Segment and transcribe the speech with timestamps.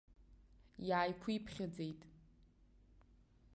[0.87, 2.01] Иааиқәиԥхьаӡеит.